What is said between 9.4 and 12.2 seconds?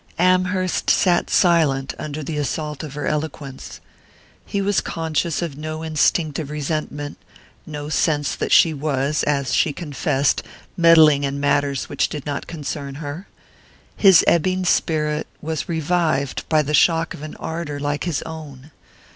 she confessed, meddling in matters which